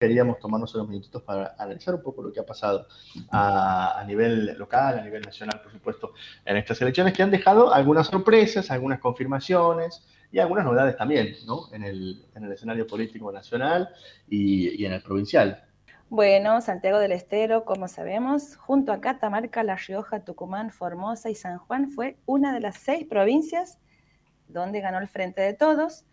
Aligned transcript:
queríamos 0.00 0.38
tomarnos 0.38 0.74
unos 0.74 0.88
minutitos 0.88 1.22
para 1.22 1.54
analizar 1.58 1.94
un 1.94 2.02
poco 2.02 2.22
lo 2.22 2.32
que 2.32 2.40
ha 2.40 2.46
pasado 2.46 2.86
a, 3.30 4.02
nivel 4.06 4.56
local, 4.56 4.98
a 4.98 5.02
nivel 5.02 5.20
nacional, 5.20 5.60
por 5.62 5.70
supuesto, 5.70 6.14
en 6.46 6.56
estas 6.56 6.80
elecciones 6.80 7.12
que 7.12 7.22
han 7.22 7.30
dejado 7.30 7.72
algunas 7.72 8.06
sorpresas, 8.06 8.70
algunas 8.70 8.98
confirmaciones 8.98 10.02
y 10.32 10.38
algunas 10.38 10.64
novedades 10.64 10.96
también, 10.96 11.36
¿no? 11.46 11.72
En 11.72 11.84
el, 11.84 12.24
escenario 12.50 12.86
político 12.86 13.30
nacional 13.30 13.90
y, 14.26 14.82
y 14.82 14.86
en 14.86 14.94
el 14.94 15.02
provincial. 15.02 15.64
Bueno, 16.08 16.60
Santiago 16.62 16.98
del 16.98 17.12
Estero, 17.12 17.66
como 17.66 17.86
sabemos, 17.86 18.56
junto 18.56 18.92
a 18.92 19.00
Catamarca, 19.02 19.62
La 19.62 19.76
Rioja, 19.76 20.24
Tucumán, 20.24 20.70
Formosa 20.70 21.28
y 21.28 21.34
San 21.34 21.58
Juan, 21.58 21.90
fue 21.90 22.16
una 22.24 22.54
de 22.54 22.60
las 22.60 22.78
seis 22.78 23.06
provincias 23.06 23.78
donde 24.48 24.80
ganó 24.80 24.98
el 24.98 25.08
Frente 25.08 25.42
de 25.42 25.52
Todos 25.52 26.06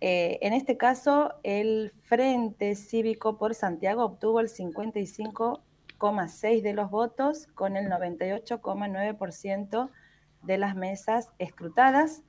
eh, 0.00 0.38
en 0.42 0.52
este 0.52 0.76
caso, 0.76 1.32
el 1.42 1.90
Frente 2.04 2.74
Cívico 2.74 3.38
por 3.38 3.54
Santiago 3.54 4.04
obtuvo 4.04 4.40
el 4.40 4.48
55,6 4.48 6.62
de 6.62 6.74
los 6.74 6.90
votos 6.90 7.46
con 7.54 7.76
el 7.76 7.88
98,9% 7.88 9.90
de 10.42 10.58
las 10.58 10.76
mesas 10.76 11.32
escrutadas. 11.38 12.22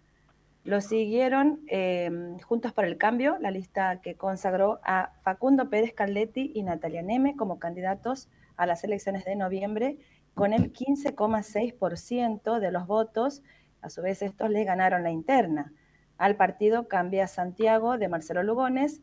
Lo 0.63 0.79
siguieron 0.81 1.59
eh, 1.67 2.09
Juntos 2.43 2.71
por 2.71 2.85
el 2.85 2.97
Cambio, 2.97 3.37
la 3.39 3.51
lista 3.51 3.99
que 4.01 4.15
consagró 4.15 4.79
a 4.83 5.11
Facundo 5.23 5.69
Pérez 5.69 5.93
Caldetti 5.93 6.53
y 6.55 6.63
Natalia 6.63 7.01
Neme 7.01 7.35
como 7.35 7.59
candidatos 7.59 8.29
a 8.55 8.65
las 8.65 8.85
elecciones 8.85 9.25
de 9.25 9.35
noviembre 9.35 9.97
con 10.35 10.53
el 10.53 10.71
15,6% 10.71 12.59
de 12.59 12.71
los 12.71 12.87
votos. 12.87 13.43
A 13.81 13.89
su 13.89 14.01
vez, 14.01 14.21
estos 14.21 14.49
le 14.49 14.63
ganaron 14.63 15.03
la 15.03 15.11
interna 15.11 15.73
al 16.17 16.35
partido 16.35 16.87
Cambia 16.87 17.27
Santiago 17.27 17.97
de 17.97 18.07
Marcelo 18.07 18.43
Lugones, 18.43 19.01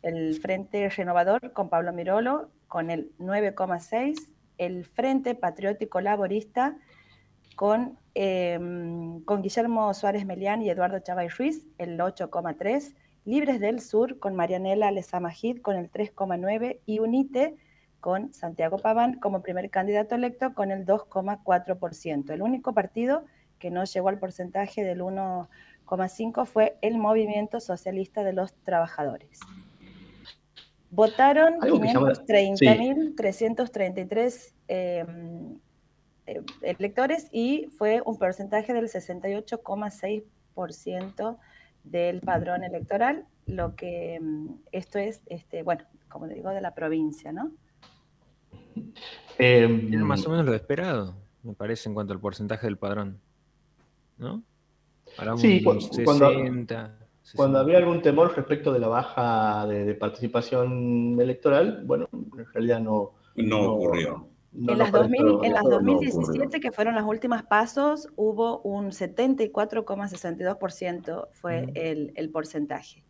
El 0.03 0.41
Frente 0.41 0.89
Renovador 0.89 1.53
con 1.53 1.69
Pablo 1.69 1.93
Mirolo 1.93 2.51
con 2.69 2.91
el 2.91 3.11
9,6%, 3.19 4.15
el 4.59 4.85
Frente 4.85 5.35
Patriótico 5.35 6.01
Laborista 6.01 6.77
con, 7.57 7.99
em, 8.15 9.21
con 9.25 9.43
Guillermo 9.43 9.93
Suárez 9.95 10.25
Melián 10.25 10.63
y 10.63 10.71
Eduardo 10.71 11.01
Chavay 11.01 11.27
Ruiz, 11.29 11.67
el 11.79 12.01
8,3%, 12.01 12.95
Libres 13.25 13.59
del 13.59 13.81
Sur 13.81 14.19
con 14.19 14.37
Marianela 14.37 14.91
Lezamajid 14.91 15.63
con 15.63 15.77
el 15.77 15.91
3,9% 15.91 16.81
y 16.85 16.99
UNITE 16.99 17.57
con 18.05 18.33
Santiago 18.35 18.77
Paván 18.77 19.19
como 19.19 19.41
primer 19.41 19.71
candidato 19.71 20.15
electo 20.15 20.53
con 20.53 20.71
el 20.71 20.85
2,4%. 20.85 22.35
El 22.35 22.43
único 22.43 22.75
partido 22.75 23.25
que 23.59 23.71
no 23.71 23.83
llegó 23.85 24.11
al 24.11 24.19
porcentaje 24.19 24.85
del 24.85 25.01
1,5% 25.01 26.45
fue 26.45 26.77
el 26.83 26.99
Movimiento 26.99 27.61
Socialista 27.61 28.23
de 28.23 28.35
los 28.35 28.53
Trabajadores. 28.57 29.41
Votaron 30.91 31.61
530.333 31.61 34.53
em, 34.69 35.59
eh, 36.27 36.43
electores 36.61 37.29
y 37.33 37.69
fue 37.79 38.03
un 38.05 38.19
porcentaje 38.19 38.75
del 38.75 38.91
68,6% 38.91 41.39
del 41.85 42.21
padrón 42.21 42.65
electoral, 42.65 43.25
lo 43.47 43.77
que 43.77 44.17
em, 44.17 44.59
esto 44.73 44.99
es, 44.99 45.23
este, 45.25 45.63
bueno, 45.63 45.87
como 46.09 46.29
digo, 46.29 46.51
de 46.51 46.61
la 46.61 46.75
provincia, 46.75 47.33
¿no? 47.33 47.51
Eh, 49.39 49.69
más 49.69 50.27
o 50.27 50.31
menos 50.31 50.45
lo 50.47 50.55
esperado, 50.55 51.15
me 51.43 51.53
parece, 51.55 51.89
en 51.89 51.95
cuanto 51.95 52.13
al 52.13 52.21
porcentaje 52.21 52.67
del 52.67 52.79
padrón. 52.79 53.21
¿No? 54.17 54.45
sí, 55.37 55.63
cuando, 56.05 56.27
había 57.59 57.79
algún 57.79 58.01
temor 58.03 58.37
respecto 58.37 58.73
de 58.73 58.79
la 58.79 58.87
baja 58.89 59.67
de, 59.67 59.95
participación 59.95 61.19
electoral, 61.21 61.83
bueno, 61.85 62.09
en 62.13 62.47
realidad 62.53 62.79
no, 62.81 63.15
no, 63.35 63.73
ocurrió. 63.73 64.29
en, 64.55 64.79
las, 64.79 64.93
2017, 64.93 66.61
que 66.61 66.71
fueron 66.71 66.95
los 66.95 67.05
últimos 67.05 67.43
pasos, 67.43 68.09
hubo 68.17 68.61
un 68.61 68.93
74,62% 68.93 71.29
fue 71.33 71.73
el, 71.75 72.13
el 72.15 72.31
porcentaje. 72.31 73.03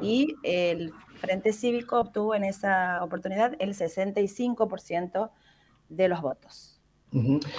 Y 0.00 0.34
el 0.42 0.92
Frente 1.16 1.52
Cívico 1.52 2.00
obtuvo 2.00 2.34
en 2.34 2.44
esa 2.44 3.02
oportunidad 3.02 3.54
el 3.58 3.74
65% 3.74 5.30
de 5.88 6.08
los 6.08 6.20
votos. 6.20 6.80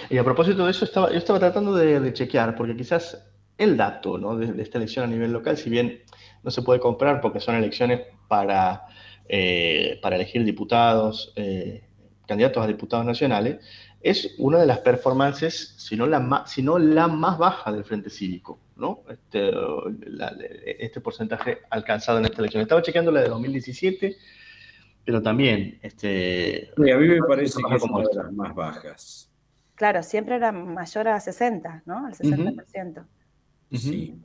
Y 0.09 0.17
a 0.17 0.23
propósito 0.23 0.65
de 0.65 0.71
eso, 0.71 0.85
estaba, 0.85 1.11
yo 1.11 1.17
estaba 1.17 1.39
tratando 1.39 1.75
de, 1.75 2.11
chequear, 2.13 2.55
porque 2.55 2.75
quizás 2.75 3.23
el 3.57 3.77
dato 3.77 4.17
¿no? 4.17 4.35
de, 4.35 4.61
esta 4.61 4.79
elección 4.79 5.05
a 5.05 5.07
nivel 5.07 5.31
local, 5.31 5.57
si 5.57 5.69
bien 5.69 6.01
no 6.41 6.49
se 6.49 6.63
puede 6.63 6.79
comprar 6.79 7.21
porque 7.21 7.39
son 7.39 7.55
elecciones 7.55 8.01
para, 8.27 8.87
eh, 9.29 9.99
para 10.01 10.15
elegir 10.15 10.43
diputados, 10.43 11.33
eh, 11.35 11.83
candidatos 12.27 12.63
a 12.63 12.67
diputados 12.67 13.05
nacionales, 13.05 13.59
es 14.01 14.35
una 14.37 14.59
de 14.59 14.65
las 14.65 14.79
performances, 14.79 15.75
si 15.77 15.95
no 15.95 16.07
la, 16.07 16.43
si 16.45 16.61
no 16.61 16.77
la 16.77 17.07
más 17.07 17.37
baja 17.37 17.71
del 17.71 17.83
Frente 17.83 18.09
Cívico. 18.09 18.59
Este, 19.09 19.51
este 20.77 20.99
porcentaje 20.99 21.59
alcanzado 21.69 22.19
en 22.19 22.25
esta 22.25 22.39
elección. 22.39 22.61
Estaba 22.61 22.81
chequeando 22.81 23.11
la 23.11 23.21
de 23.21 23.29
2017, 23.29 24.17
pero 25.05 25.21
también... 25.21 25.79
Este, 25.81 26.71
a 26.77 26.97
mí 26.97 27.07
me 27.07 27.19
parece 27.19 27.61
que 27.67 27.75
es 27.75 27.83
una 27.83 27.99
de 27.99 28.15
las 28.15 28.33
más 28.33 28.53
bajas. 28.53 29.29
Claro, 29.75 30.03
siempre 30.03 30.35
era 30.35 30.51
mayor 30.51 31.07
a 31.07 31.19
60, 31.19 31.83
¿no? 31.85 32.05
Al 32.05 32.13
60%. 32.13 33.05
Sí. 33.71 34.15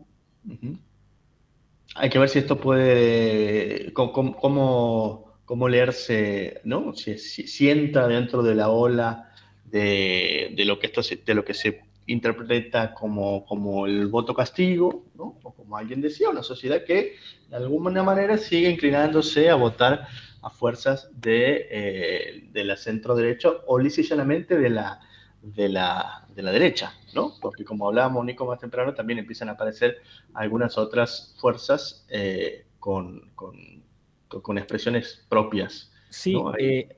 Hay 1.94 2.10
que 2.10 2.19
ver 2.19 2.28
si 2.28 2.41
esto 2.41 2.60
puede, 2.60 3.92
cómo, 3.92 5.28
cómo, 5.48 5.69
leerse, 5.69 6.60
¿no? 6.64 6.92
Si, 6.92 7.16
si, 7.16 7.70
entra 7.70 8.06
dentro 8.06 8.42
de 8.42 8.54
la 8.54 8.69
ola 8.69 9.32
de, 9.64 10.53
de, 10.54 10.64
lo 10.66 10.78
que 10.78 10.88
esto 10.88 11.00
de 11.00 11.34
lo 11.34 11.42
que 11.44 11.54
se 11.54 11.88
interpreta 12.09 12.94
como, 12.94 13.44
como 13.44 13.87
el 13.87 14.08
voto 14.08 14.34
castigo, 14.34 15.04
¿no? 15.14 15.38
o 15.42 15.54
como 15.54 15.76
alguien 15.76 16.00
decía, 16.00 16.31
una 16.31 16.42
sociedad 16.42 16.84
que 16.84 17.16
de 17.48 17.56
alguna 17.56 18.03
manera 18.03 18.38
sigue 18.38 18.70
inclinándose 18.70 19.50
a 19.50 19.54
votar 19.54 20.08
a 20.42 20.50
fuerzas 20.50 21.10
de, 21.14 21.69
eh, 21.70 22.48
de 22.50 22.64
la 22.64 22.76
centro 22.76 23.14
derecha 23.14 23.50
o 23.66 23.78
llanamente 23.78 24.56
de 24.56 24.70
la, 24.70 25.00
de, 25.42 25.69
la, 25.69 26.26
de 26.34 26.42
la 26.42 26.50
derecha, 26.50 26.94
¿no? 27.14 27.34
porque 27.41 27.64
como 27.64 27.87
hablábamos 27.87 28.25
Nico 28.25 28.47
más 28.47 28.58
temprano, 28.58 28.94
también 28.94 29.19
empiezan 29.19 29.50
a 29.50 29.53
aparecer 29.53 29.98
algunas 30.32 30.78
otras 30.78 31.37
fuerzas 31.38 32.06
eh, 32.08 32.64
con, 32.78 33.31
con, 33.34 33.82
con, 34.28 34.59
expresiones 34.59 35.27
propias. 35.28 35.93
Sí, 36.11 36.34
eh, 36.59 36.89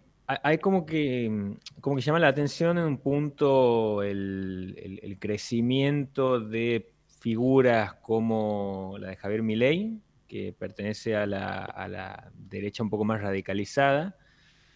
hay 0.43 0.59
como 0.59 0.87
que, 0.87 1.29
mm, 1.29 1.81
como 1.81 1.97
que 1.97 2.03
llama 2.03 2.19
la 2.19 2.29
atención 2.29 2.79
en 2.79 2.85
un 2.85 2.99
punto 2.99 4.03
el, 4.03 5.17
crecimiento 5.19 6.41
de 6.41 6.93
figuras 7.21 7.95
como 7.95 8.97
la 8.99 9.09
de 9.11 9.17
Javier 9.17 9.43
Milei, 9.43 10.01
que 10.27 10.55
pertenece 10.57 11.17
a 11.17 11.27
la, 11.27 12.31
derecha 12.35 12.83
un 12.83 12.91
poco 12.91 13.05
más 13.05 13.21
radicalizada. 13.21 14.17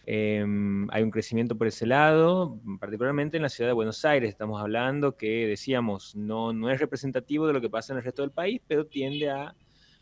Em, 0.07 0.87
hay 0.91 1.01
un 1.01 1.09
crecimiento 1.09 1.57
por 1.57 1.67
ese 1.67 1.87
lado, 1.87 2.59
particularmente 2.79 3.37
en 3.37 3.43
la 3.43 3.49
ciudad 3.49 3.69
de 3.69 3.73
Buenos 3.73 4.05
Aires. 4.05 4.29
Estamos 4.29 4.61
hablando 4.61 5.17
que, 5.17 5.47
decíamos, 5.47 6.15
no, 6.15 6.53
no 6.53 6.69
es 6.69 6.79
representativo 6.79 7.47
de 7.47 7.53
lo 7.53 7.61
que 7.61 7.69
pasa 7.69 7.93
en 7.93 7.97
el 7.97 8.03
resto 8.03 8.21
del 8.21 8.31
país, 8.31 8.61
pero 8.67 8.85
tiende 8.85 9.29
a 9.29 9.55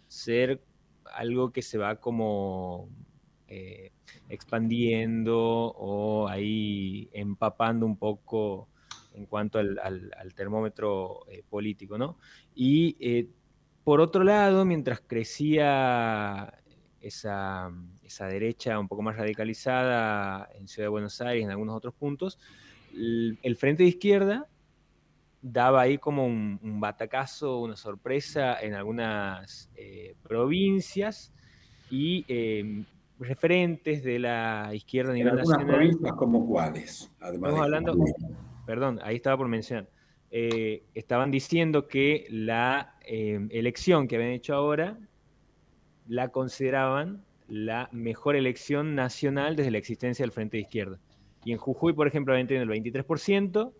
ser 0.08 0.62
algo 1.13 1.51
que 1.51 1.62
se 1.62 1.78
va 1.78 1.97
como 1.97 2.90
eh, 3.47 3.91
expandiendo 4.29 5.38
o 5.40 6.28
ahí 6.28 7.09
empapando 7.13 7.85
un 7.85 7.97
poco 7.97 8.68
en 9.13 9.25
cuanto 9.25 9.59
al, 9.59 10.34
termómetro 10.35 11.19
eh, 11.29 11.44
político, 11.47 11.97
¿no? 11.97 12.18
Y 12.56 12.98
eh, 13.00 13.27
por 13.83 14.01
otro 14.01 14.24
lado, 14.24 14.65
mientras 14.65 15.01
crecía 15.06 16.54
esa, 17.01 17.69
derecha 18.30 18.80
un 18.80 18.88
poco 18.88 19.01
más 19.01 19.18
radicalizada 19.18 20.50
en 20.56 20.68
Ciudad 20.68 20.86
de 20.86 20.92
Buenos 20.92 21.21
Aires 21.21 21.44
en 21.44 21.51
algunos 21.51 21.75
otros 21.75 21.94
puntos, 21.94 22.39
el, 22.94 23.56
frente 23.57 23.83
de 23.83 23.89
izquierda 23.89 24.48
daba 25.44 25.81
ahí 25.81 26.00
como 26.00 26.25
un, 26.25 26.80
batacazo, 26.80 27.60
una 27.60 27.75
sorpresa 27.75 28.60
en 28.60 28.74
algunas 28.74 29.69
provincias 30.24 31.31
y 31.92 32.25
referentes 33.19 34.04
de 34.04 34.19
la 34.19 34.72
izquierda 34.74 35.12
a 35.12 35.16
nivel 35.16 35.36
nacional. 35.36 35.68
provincias 35.68 36.13
como 36.13 36.48
cuáles, 36.48 37.12
Estamos 37.22 37.60
hablando, 37.60 37.95
perdón, 38.66 39.00
ahí 39.04 39.18
estaba 39.18 39.38
por 39.38 39.48
mencionar. 39.48 39.88
Eh, 40.36 40.86
estaban 40.95 41.30
diciendo 41.30 41.88
que 41.88 42.25
la 42.31 42.96
eh, 43.06 43.39
elección 43.51 44.07
que 44.07 44.16
habían 44.16 44.31
hecho 44.31 44.56
ahora 44.56 44.98
la 46.07 46.30
consideraban 46.30 47.24
la 47.48 47.88
mejor 47.92 48.36
elección 48.36 48.96
nacional 48.96 49.56
desde 49.56 49.69
la 49.69 49.78
existencia 49.78 50.24
del 50.24 50.31
Frente 50.31 50.57
de 50.57 50.62
Izquierda. 50.62 51.00
Y 51.46 51.51
en 51.51 51.60
Jujuy, 51.60 51.94
por 51.94 52.07
ejemplo, 52.07 52.34
habían 52.34 52.48
tenido 52.48 52.63
el 52.63 52.84
23%, 52.84 53.74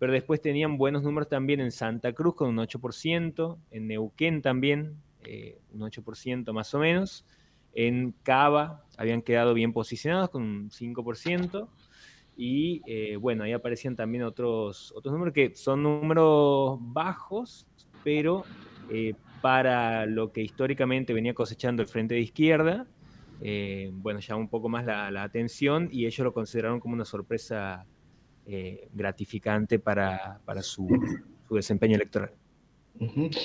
pero 0.00 0.14
después 0.14 0.40
tenían 0.40 0.78
buenos 0.78 1.02
números 1.02 1.28
también 1.28 1.60
en 1.60 1.70
Santa 1.70 2.14
Cruz 2.14 2.34
con 2.34 2.48
un 2.48 2.56
8%, 2.56 3.58
en 3.70 3.86
Neuquén 3.86 4.40
también 4.40 4.96
eh, 5.24 5.60
un 5.74 5.80
8% 5.82 6.54
más 6.54 6.72
o 6.72 6.78
menos, 6.78 7.26
en 7.74 8.14
Cava 8.22 8.86
habían 8.96 9.20
quedado 9.20 9.52
bien 9.52 9.74
posicionados 9.74 10.30
con 10.30 10.42
un 10.42 10.70
5%, 10.70 11.68
y 12.34 12.80
eh, 12.86 13.16
bueno, 13.16 13.44
ahí 13.44 13.52
aparecían 13.52 13.94
también 13.94 14.24
otros, 14.24 14.90
otros 14.96 15.12
números 15.12 15.34
que 15.34 15.54
son 15.54 15.82
números 15.82 16.78
bajos, 16.80 17.66
pero 18.02 18.44
eh, 18.88 19.12
para 19.42 20.06
lo 20.06 20.32
que 20.32 20.40
históricamente 20.40 21.12
venía 21.12 21.34
cosechando 21.34 21.82
el 21.82 21.88
frente 21.88 22.14
de 22.14 22.20
izquierda, 22.20 22.86
bueno, 23.92 24.20
llama 24.20 24.40
un 24.40 24.48
poco 24.48 24.70
más 24.70 24.86
la, 24.86 25.22
atención 25.22 25.90
y 25.92 26.06
ellos 26.06 26.24
lo 26.24 26.32
consideraron 26.32 26.80
como 26.80 26.94
una 26.94 27.04
sorpresa 27.04 27.86
eh, 28.52 28.88
gratificante 28.92 29.78
para, 29.78 30.40
su, 30.60 30.88
desempeño 31.48 31.94
electoral. 31.94 32.32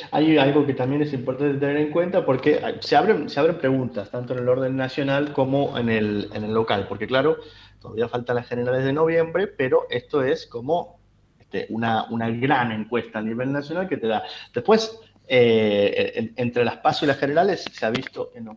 Hay 0.09 0.35
algo 0.39 0.65
que 0.65 0.73
también 0.73 1.03
es 1.03 1.13
importante 1.13 1.59
tener 1.59 1.77
en 1.77 1.91
cuenta 1.91 2.25
porque 2.25 2.59
se 2.79 2.95
abren, 2.95 3.29
se 3.29 3.39
abren 3.39 3.59
preguntas, 3.59 4.09
tanto 4.09 4.33
en 4.33 4.39
el 4.39 4.49
orden 4.49 4.75
nacional 4.75 5.31
como 5.31 5.77
en 5.77 5.89
el, 5.89 6.29
en 6.33 6.43
el 6.43 6.53
local, 6.55 6.87
porque 6.89 7.05
claro, 7.05 7.37
todavía 7.79 8.07
faltan 8.07 8.37
las 8.37 8.47
generales 8.47 8.83
de 8.83 8.93
noviembre, 8.93 9.45
pero 9.45 9.85
esto 9.91 10.23
es 10.23 10.47
como 10.47 10.99
este, 11.39 11.67
una, 11.69 12.05
una 12.09 12.31
gran 12.31 12.71
encuesta 12.71 13.19
a 13.19 13.21
nivel 13.21 13.51
nacional 13.51 13.87
que 13.87 13.97
te 13.97 14.07
da. 14.07 14.23
Después, 14.55 14.99
eh, 15.27 16.33
entre 16.35 16.65
las 16.65 16.77
pasos 16.77 17.03
y 17.03 17.05
las 17.05 17.19
generales 17.19 17.63
se 17.71 17.85
ha 17.85 17.91
visto 17.91 18.31
en, 18.33 18.49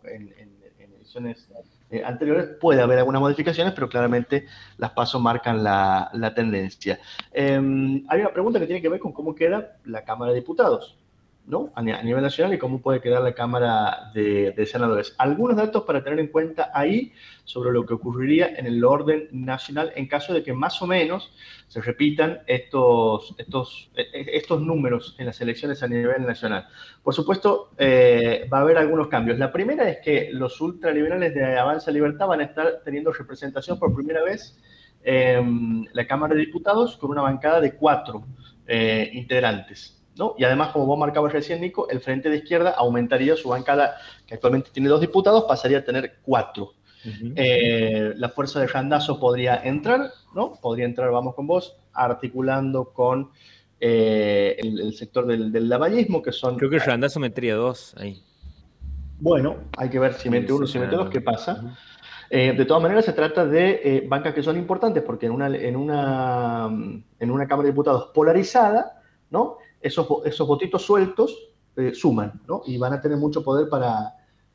ediciones 0.78 1.46
eh, 1.90 2.02
anteriores, 2.04 2.46
puede 2.60 2.82
haber 2.82 2.98
algunas 2.98 3.20
modificaciones, 3.20 3.72
pero 3.72 3.88
claramente 3.88 4.46
las 4.76 4.90
pasos 4.90 5.20
marcan 5.20 5.64
la, 5.64 6.32
tendencia. 6.34 7.00
Em, 7.32 8.04
hay 8.08 8.20
una 8.20 8.32
pregunta 8.32 8.60
que 8.60 8.66
tiene 8.66 8.82
que 8.82 8.88
ver 8.88 9.00
con 9.00 9.12
cómo 9.12 9.34
queda 9.34 9.76
la 9.84 10.04
Cámara 10.04 10.32
de 10.32 10.40
Diputados. 10.40 10.98
¿No? 11.48 11.72
a, 11.74 11.82
nivel 11.82 12.22
nacional 12.22 12.54
y 12.54 12.58
cómo 12.58 12.80
puede 12.80 13.00
quedar 13.00 13.22
la 13.22 13.32
Cámara 13.32 14.10
de, 14.14 14.66
Senadores. 14.66 15.14
Algunos 15.18 15.56
datos 15.56 15.84
para 15.84 16.04
tener 16.04 16.20
en 16.20 16.28
cuenta 16.28 16.70
ahí 16.74 17.12
sobre 17.44 17.72
lo 17.72 17.86
que 17.86 17.94
ocurriría 17.94 18.54
en 18.54 18.66
el 18.66 18.84
orden 18.84 19.28
nacional 19.32 19.92
en 19.96 20.06
caso 20.06 20.34
de 20.34 20.42
que 20.42 20.52
más 20.52 20.80
o 20.82 20.86
menos 20.86 21.32
se 21.66 21.80
repitan 21.80 22.40
estos, 22.46 23.34
estos, 23.38 23.90
e, 23.96 24.02
e, 24.02 24.36
estos 24.36 24.60
números 24.60 25.16
en 25.18 25.26
las 25.26 25.40
elecciones 25.40 25.82
a 25.82 25.88
nivel 25.88 26.26
nacional. 26.26 26.68
Por 27.02 27.14
supuesto, 27.14 27.70
eh, 27.78 28.46
va 28.52 28.58
a 28.58 28.62
haber 28.62 28.76
algunos 28.76 29.08
cambios. 29.08 29.38
La 29.38 29.50
primera 29.50 29.88
es 29.88 29.98
que 30.04 30.28
los 30.32 30.60
ultraliberales 30.60 31.34
de 31.34 31.58
Avanza 31.58 31.90
Libertad 31.90 32.26
van 32.26 32.40
a 32.40 32.44
estar 32.44 32.82
teniendo 32.84 33.10
representación 33.10 33.78
por 33.78 33.94
primera 33.94 34.22
vez 34.22 34.58
en 35.02 35.88
la 35.92 36.06
Cámara 36.06 36.34
de 36.34 36.40
Diputados 36.40 36.98
con 36.98 37.10
una 37.10 37.22
bancada 37.22 37.60
de 37.60 37.74
cuatro 37.74 38.26
eh, 38.66 39.10
integrantes. 39.14 39.97
Y 40.36 40.44
además, 40.44 40.70
como 40.72 40.86
vos 40.86 40.98
marcabas 40.98 41.32
recién, 41.32 41.60
Nico, 41.60 41.88
el 41.88 42.00
Frente 42.00 42.30
de 42.30 42.38
Izquierda 42.38 42.70
aumentaría 42.70 43.36
su 43.36 43.48
bancada, 43.48 43.96
que 44.26 44.34
actualmente 44.34 44.70
tiene 44.72 44.88
dos 44.88 45.00
diputados, 45.00 45.44
pasaría 45.44 45.78
a 45.78 45.84
tener 45.84 46.16
cuatro. 46.22 46.74
Eh, 47.36 48.12
la 48.16 48.28
fuerza 48.28 48.60
de 48.60 48.66
Randazo 48.66 49.20
podría 49.20 49.56
entrar, 49.64 50.10
¿no? 50.34 50.54
Podría 50.60 50.84
entrar, 50.84 51.10
vamos 51.10 51.34
con 51.34 51.46
vos, 51.46 51.76
articulando 51.92 52.92
con 52.92 53.30
eh, 53.80 54.56
el, 54.58 54.92
sector 54.94 55.26
del, 55.26 55.52
del, 55.52 55.68
lavallismo, 55.68 56.20
que 56.20 56.32
son... 56.32 56.56
Creo 56.56 56.70
que 56.70 56.78
Randazo 56.80 57.20
metería 57.20 57.54
dos 57.54 57.94
ahí. 57.96 58.20
Bueno, 59.20 59.56
hay 59.76 59.88
que 59.88 59.98
ver 59.98 60.14
si 60.14 60.28
mete 60.28 60.52
uno, 60.52 60.66
si 60.66 60.78
mete 60.78 60.96
dos, 60.96 61.08
qué 61.08 61.20
pasa. 61.20 61.76
Eh, 62.30 62.52
de 62.52 62.64
todas 62.66 62.82
maneras, 62.82 63.04
se 63.04 63.12
trata 63.12 63.46
de 63.46 64.04
bancas 64.08 64.34
que 64.34 64.42
son 64.42 64.58
importantes 64.58 65.02
porque 65.02 65.26
en 65.26 65.32
una, 65.32 65.46
en, 65.46 65.76
una, 65.76 66.68
en 67.18 67.30
una 67.30 67.46
Cámara 67.46 67.66
de 67.66 67.72
Diputados 67.72 68.10
polarizada, 68.12 69.00
¿no? 69.30 69.58
Esos, 69.80 70.06
esos 70.24 70.46
votitos 70.46 70.82
sueltos 70.82 71.50
eh, 71.76 71.94
suman, 71.94 72.40
¿no? 72.46 72.62
Y 72.66 72.78
van 72.78 72.92
a 72.92 73.00
tener 73.00 73.18
mucho 73.18 73.42
poder 73.44 73.68
para, 73.68 74.14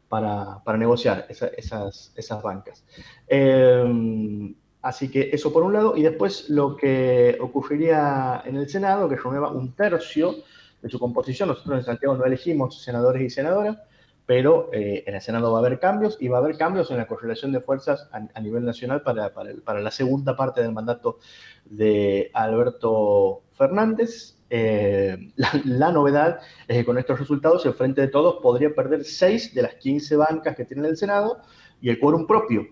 para, 0.09 0.77
negociar 0.77 1.25
esas, 1.29 2.11
esas, 2.15 2.43
bancas. 2.43 2.83
Em, 3.27 4.53
así 4.81 5.09
que 5.09 5.29
eso 5.31 5.51
por 5.51 5.63
un 5.63 5.73
lado, 5.73 5.95
y 5.95 6.03
después 6.03 6.49
lo 6.49 6.75
que 6.75 7.37
ocurriría 7.39 8.43
en 8.45 8.57
el 8.57 8.69
Senado, 8.69 9.09
que 9.09 9.15
renueva 9.15 9.51
un 9.51 9.73
tercio 9.73 10.35
de 10.81 10.89
su 10.89 10.99
composición. 10.99 11.49
Nosotros 11.49 11.79
en 11.79 11.85
Santiago 11.85 12.15
no 12.15 12.25
elegimos 12.25 12.83
senadores 12.83 13.21
y 13.23 13.29
senadoras, 13.29 13.77
pero 14.25 14.69
eh, 14.71 15.03
en 15.07 15.15
el 15.15 15.21
Senado 15.21 15.51
va 15.51 15.59
a 15.59 15.61
haber 15.65 15.79
cambios 15.79 16.17
y 16.19 16.27
va 16.27 16.37
a 16.37 16.41
haber 16.41 16.57
cambios 16.57 16.91
en 16.91 16.97
la 16.97 17.07
correlación 17.07 17.51
de 17.51 17.61
fuerzas 17.61 18.09
a, 18.11 18.39
nivel 18.39 18.65
nacional 18.65 19.01
para, 19.01 19.33
para, 19.33 19.51
para, 19.63 19.81
la 19.81 19.91
segunda 19.91 20.35
parte 20.35 20.61
del 20.61 20.73
mandato 20.73 21.19
de 21.65 22.29
Alberto 22.33 23.43
Fernández. 23.53 24.35
Eh, 24.55 25.31
la, 25.65 25.91
novedad 25.91 26.39
es 26.67 26.77
que 26.77 26.85
con 26.85 27.00
estos 27.00 27.19
resultados 27.19 27.65
el 27.65 27.73
Frente 27.73 28.01
de 28.01 28.07
Todos 28.07 28.35
podría 28.39 28.75
perder 28.75 29.03
6 29.03 29.55
de 29.55 29.63
las 29.63 29.73
15 29.73 30.15
bancas 30.15 30.55
que 30.55 30.63
tiene 30.63 30.88
el 30.88 30.95
Senado 30.95 31.41
y 31.81 31.89
el 31.89 31.97
quórum 31.97 32.27
propio, 32.27 32.67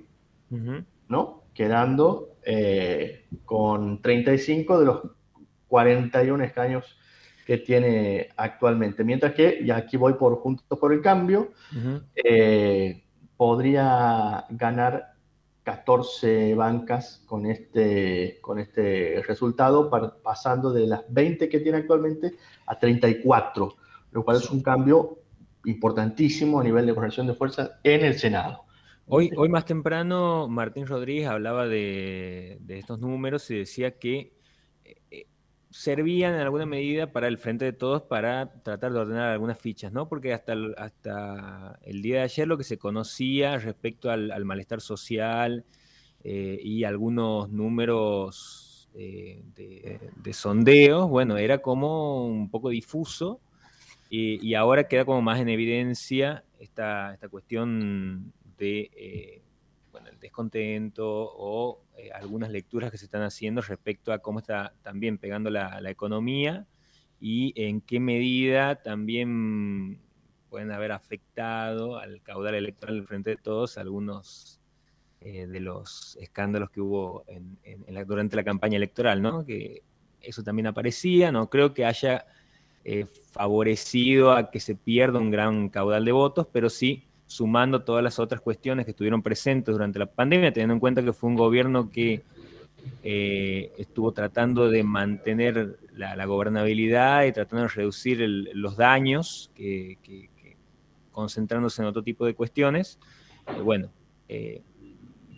¿no? 1.07 1.43
Quedando 1.55 2.35
eh, 2.45 3.25
con 3.45 3.99
35 3.99 4.79
de 4.79 4.85
los 4.85 5.01
41 5.69 6.43
escaños 6.43 6.85
que 7.47 7.57
tiene 7.57 8.29
actualmente. 8.37 9.03
Mientras 9.03 9.33
que, 9.33 9.61
y 9.63 9.71
aquí 9.71 9.97
voy 9.97 10.13
por 10.13 10.35
Juntos 10.35 10.77
por 10.77 10.93
el 10.93 11.01
Cambio, 11.01 11.51
eh, 12.13 13.03
podría 13.37 14.45
ganar 14.51 15.10
14 15.63 16.55
bancas 16.55 17.23
con 17.25 17.45
este, 17.45 18.39
con 18.41 18.59
este 18.59 19.21
resultado, 19.27 19.89
pasando 20.23 20.71
de 20.71 20.87
las 20.87 21.03
20 21.09 21.49
que 21.49 21.59
tiene 21.59 21.79
actualmente 21.79 22.35
a 22.65 22.79
34, 22.79 23.75
lo 24.11 24.23
cual 24.23 24.37
es 24.37 24.49
un 24.49 24.61
cambio 24.61 25.19
importantísimo 25.65 26.59
a 26.59 26.63
nivel 26.63 26.85
de 26.85 26.95
corrección 26.95 27.27
de 27.27 27.35
fuerzas 27.35 27.71
en 27.83 28.05
el 28.05 28.17
Senado. 28.17 28.63
Hoy, 29.07 29.29
hoy 29.35 29.49
más 29.49 29.65
temprano, 29.65 30.47
Martín 30.47 30.87
Rodríguez 30.87 31.27
hablaba 31.27 31.67
de, 31.67 32.57
de 32.61 32.79
estos 32.79 32.99
números 32.99 33.49
y 33.51 33.57
decía 33.57 33.99
que 33.99 34.33
eh, 34.83 35.27
servían 35.71 36.35
en 36.35 36.41
alguna 36.41 36.65
medida 36.65 37.11
para 37.11 37.27
el 37.27 37.37
frente 37.37 37.65
de 37.65 37.73
todos 37.73 38.03
para 38.03 38.51
tratar 38.61 38.91
de 38.91 38.99
ordenar 38.99 39.29
algunas 39.29 39.57
fichas, 39.57 39.91
¿no? 39.91 40.07
Porque 40.07 40.33
hasta 40.33 40.53
hasta 40.77 41.79
el 41.83 42.01
día 42.01 42.17
de 42.17 42.21
ayer 42.23 42.47
lo 42.47 42.57
que 42.57 42.65
se 42.65 42.77
conocía 42.77 43.57
respecto 43.57 44.11
al, 44.11 44.45
malestar 44.45 44.81
social 44.81 45.65
eh, 46.23 46.59
y 46.61 46.83
algunos 46.83 47.49
números 47.49 48.89
eh, 48.93 49.41
de, 49.55 50.33
sondeos, 50.33 51.09
bueno, 51.09 51.37
era 51.37 51.61
como 51.61 52.25
un 52.25 52.49
poco 52.49 52.69
difuso 52.69 53.39
y, 54.09 54.53
ahora 54.55 54.89
queda 54.89 55.05
como 55.05 55.21
más 55.21 55.39
en 55.39 55.47
evidencia 55.47 56.43
esta, 56.59 57.13
esta 57.13 57.29
cuestión 57.29 58.33
de 58.57 58.91
eh, 58.93 59.41
bueno, 59.91 60.09
el 60.09 60.19
descontento 60.19 61.05
o 61.07 61.81
eh, 62.01 62.11
algunas 62.13 62.49
lecturas 62.49 62.89
que 62.89 62.97
se 62.97 63.05
están 63.05 63.21
haciendo 63.21 63.61
respecto 63.61 64.11
a 64.11 64.19
cómo 64.19 64.39
está 64.39 64.73
también 64.81 65.19
pegando 65.19 65.49
la, 65.49 65.79
economía 65.89 66.65
y 67.19 67.53
en 67.55 67.81
qué 67.81 67.99
medida 67.99 68.81
también 68.81 69.99
pueden 70.49 70.71
haber 70.71 70.91
afectado 70.91 71.97
al 71.97 72.21
caudal 72.23 72.55
electoral 72.55 72.95
del 72.95 73.07
Frente 73.07 73.31
de 73.31 73.37
Todos 73.37 73.77
algunos 73.77 74.59
eh, 75.19 75.45
de 75.45 75.59
los 75.59 76.17
escándalos 76.19 76.71
que 76.71 76.81
hubo 76.81 77.23
durante 78.07 78.35
la 78.35 78.43
campaña 78.43 78.77
electoral, 78.77 79.21
¿no? 79.21 79.45
Que 79.45 79.83
eso 80.21 80.41
también 80.43 80.67
aparecía, 80.67 81.31
no 81.31 81.49
creo 81.49 81.73
que 81.73 81.85
haya 81.85 82.25
eh, 82.83 83.05
favorecido 83.05 84.31
a 84.31 84.49
que 84.49 84.59
se 84.59 84.75
pierda 84.75 85.19
un 85.19 85.29
gran 85.29 85.69
caudal 85.69 86.03
de 86.03 86.11
votos, 86.11 86.47
pero 86.51 86.67
sí 86.67 87.10
sumando 87.31 87.81
todas 87.83 88.03
las 88.03 88.19
otras 88.19 88.41
cuestiones 88.41 88.85
que 88.85 88.91
estuvieron 88.91 89.21
presentes 89.21 89.71
durante 89.71 89.97
la 89.97 90.05
pandemia, 90.05 90.51
teniendo 90.51 90.73
en 90.73 90.81
cuenta 90.81 91.01
que 91.01 91.13
fue 91.13 91.29
un 91.29 91.37
gobierno 91.37 91.89
que 91.89 92.23
eh, 93.03 93.71
estuvo 93.77 94.11
tratando 94.11 94.69
de 94.69 94.83
mantener 94.83 95.79
la, 95.93 96.25
gobernabilidad 96.25 97.23
y 97.23 97.31
tratando 97.31 97.63
de 97.63 97.69
reducir 97.69 98.19
los 98.19 98.75
daños, 98.75 99.49
que, 99.55 99.97
concentrándose 101.11 101.81
en 101.81 101.87
otro 101.87 102.03
tipo 102.03 102.25
de 102.25 102.35
cuestiones. 102.35 102.99
Eh, 103.47 103.61
bueno, 103.61 103.89
eh, 104.27 104.61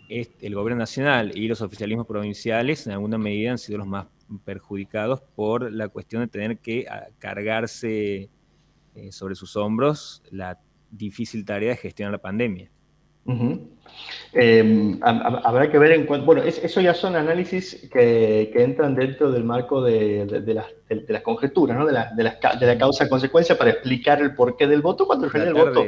el 0.08 0.54
gobierno 0.56 0.80
nacional 0.80 1.30
y 1.38 1.46
los 1.46 1.62
oficialismos 1.62 2.08
provinciales 2.08 2.88
en 2.88 2.92
alguna 2.94 3.18
medida 3.18 3.52
han 3.52 3.58
sido 3.58 3.78
los 3.78 3.86
más 3.86 4.06
perjudicados 4.44 5.20
por 5.36 5.70
la 5.70 5.86
cuestión 5.86 6.22
de 6.22 6.28
tener 6.28 6.58
que 6.58 6.86
ah, 6.90 7.06
cargarse 7.20 8.30
sobre 9.10 9.34
sus 9.34 9.56
hombros 9.56 10.22
la 10.30 10.60
difícil 10.96 11.44
tarea 11.44 11.70
de 11.70 11.76
gestionar 11.76 12.12
la 12.12 12.18
pandemia. 12.18 12.70
Em, 14.32 14.98
habrá 15.02 15.70
que 15.70 15.78
ver 15.78 15.92
en 15.92 16.06
cuanto. 16.06 16.26
Bueno, 16.26 16.42
eso 16.42 16.80
ya 16.80 16.92
son 16.92 17.16
análisis 17.16 17.88
que, 17.90 18.52
entran 18.54 18.94
dentro 18.94 19.30
del 19.30 19.44
marco 19.44 19.82
de, 19.82 20.26
las 21.08 21.22
conjeturas, 21.22 21.78
¿no? 21.78 21.86
de, 21.86 21.92
la, 21.92 22.12
la 22.16 22.78
causa-consecuencia 22.78 23.56
para 23.56 23.70
explicar 23.70 24.20
el 24.20 24.34
porqué 24.34 24.66
del 24.66 24.82
voto 24.82 25.06
cuando 25.06 25.30
el 25.32 25.54
voto 25.54 25.86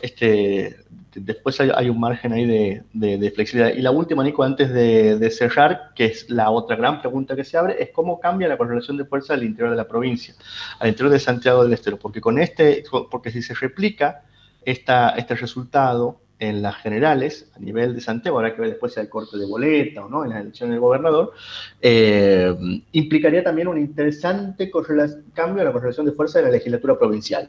este, 0.00 0.76
después 1.16 1.60
hay, 1.60 1.88
un 1.88 2.00
margen 2.00 2.32
ahí 2.32 2.46
de, 2.46 3.32
flexibilidad. 3.34 3.74
Y 3.74 3.82
la 3.82 3.90
última, 3.90 4.22
Nico, 4.22 4.42
antes 4.42 4.72
de, 4.72 5.30
cerrar, 5.30 5.92
que 5.94 6.06
es 6.06 6.30
la 6.30 6.50
otra 6.50 6.76
gran 6.76 7.00
pregunta 7.00 7.36
que 7.36 7.44
se 7.44 7.56
abre, 7.56 7.82
es 7.82 7.90
cómo 7.90 8.20
cambia 8.20 8.48
la 8.48 8.56
correlación 8.56 8.96
de 8.96 9.04
fuerza 9.04 9.34
al 9.34 9.44
interior 9.44 9.70
de 9.70 9.76
la 9.76 9.88
provincia, 9.88 10.34
al 10.78 10.88
interior 10.88 11.12
de 11.12 11.18
Santiago 11.18 11.62
del 11.62 11.72
Estero. 11.72 11.98
Porque 11.98 12.20
con 12.20 12.38
este, 12.38 12.84
porque 13.10 13.30
si 13.30 13.42
se 13.42 13.54
replica 13.54 14.22
esta, 14.64 15.10
este 15.10 15.34
resultado 15.34 16.20
en 16.38 16.62
las 16.62 16.76
generales, 16.76 17.50
a 17.54 17.58
nivel 17.58 17.94
de 17.94 18.00
Santiago, 18.00 18.38
habrá 18.38 18.54
que 18.54 18.60
ver 18.60 18.70
después 18.70 18.92
si 18.92 19.00
hay 19.00 19.08
corte 19.08 19.38
de 19.38 19.46
boleta 19.46 20.04
o 20.04 20.08
no 20.08 20.24
en 20.24 20.30
la 20.30 20.40
elección 20.40 20.70
del 20.70 20.80
gobernador, 20.80 21.32
eh, 21.80 22.54
implicaría 22.92 23.42
también 23.42 23.68
un 23.68 23.78
interesante 23.78 24.70
cambio 25.32 25.60
en 25.60 25.66
la 25.66 25.72
correlación 25.72 26.06
de 26.06 26.12
fuerza 26.12 26.40
de 26.40 26.46
la 26.46 26.50
legislatura 26.50 26.98
provincial, 26.98 27.48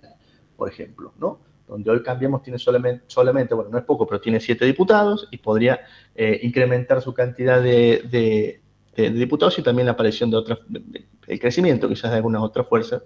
por 0.55 0.69
ejemplo, 0.69 1.13
¿no? 1.19 1.39
Donde 1.67 1.89
hoy 1.89 2.03
Cambiemos 2.03 2.43
tiene 2.43 2.60
solamente, 2.60 3.03
solamente, 3.07 3.53
bueno, 3.53 3.69
no 3.72 3.77
es 3.77 3.84
poco, 3.84 4.05
pero 4.05 4.22
tiene 4.22 4.39
siete 4.39 4.65
diputados 4.65 5.27
y 5.31 5.38
podría 5.38 5.81
eh, 6.15 6.39
incrementar 6.43 7.01
su 7.01 7.13
cantidad 7.13 7.62
de, 7.62 8.62
diputados 8.95 9.60
y 9.60 9.62
también 9.62 9.88
la 9.88 9.91
aparición 9.91 10.31
de 10.31 10.38
otras, 10.38 10.60
el 11.27 11.39
crecimiento 11.39 11.89
quizás 11.89 12.12
de 12.12 12.17
algunas 12.17 12.41
otras 12.41 12.67
fuerzas 12.67 13.01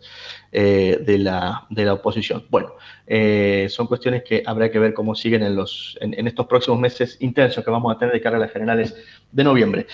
eh, 0.52 1.00
de, 1.04 1.18
la, 1.18 1.66
de 1.70 1.86
la 1.86 1.94
oposición. 1.94 2.46
Bueno, 2.50 2.74
eh, 3.08 3.68
son 3.70 3.88
cuestiones 3.88 4.24
que 4.24 4.44
habrá 4.46 4.70
que 4.70 4.78
ver 4.78 4.94
cómo 4.94 5.16
siguen 5.16 5.42
en, 5.42 5.56
los, 5.56 5.98
en 6.02 6.28
estos 6.28 6.46
próximos 6.46 6.80
meses 6.80 7.18
intensos 7.22 7.64
que 7.64 7.72
vamos 7.72 7.96
a 7.96 7.98
tener 7.98 8.14
de 8.14 8.22
cara 8.22 8.38
a 8.38 8.40
las 8.40 8.52
generales 8.52 8.96
de 9.32 9.44
noviembre. 9.44 9.88